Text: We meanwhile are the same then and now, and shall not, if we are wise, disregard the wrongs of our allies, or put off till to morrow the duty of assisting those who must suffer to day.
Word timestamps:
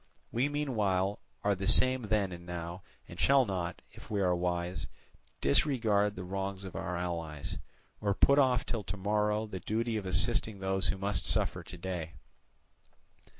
We 0.31 0.49
meanwhile 0.49 1.19
are 1.43 1.53
the 1.53 1.67
same 1.67 2.07
then 2.07 2.31
and 2.31 2.43
now, 2.43 2.81
and 3.07 3.19
shall 3.19 3.45
not, 3.45 3.83
if 3.91 4.09
we 4.09 4.19
are 4.19 4.33
wise, 4.35 4.87
disregard 5.41 6.15
the 6.15 6.23
wrongs 6.23 6.63
of 6.63 6.75
our 6.75 6.97
allies, 6.97 7.59
or 7.99 8.15
put 8.15 8.39
off 8.39 8.65
till 8.65 8.83
to 8.85 8.97
morrow 8.97 9.45
the 9.45 9.59
duty 9.59 9.97
of 9.97 10.07
assisting 10.07 10.57
those 10.57 10.87
who 10.87 10.97
must 10.97 11.27
suffer 11.27 11.61
to 11.61 11.77
day. 11.77 12.13